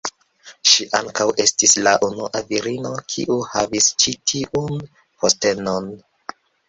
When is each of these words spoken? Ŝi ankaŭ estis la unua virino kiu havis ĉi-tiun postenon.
Ŝi 0.69 0.85
ankaŭ 0.99 1.25
estis 1.43 1.75
la 1.87 1.93
unua 2.07 2.41
virino 2.53 2.93
kiu 3.17 3.37
havis 3.51 3.91
ĉi-tiun 4.05 4.83
postenon. 5.01 5.93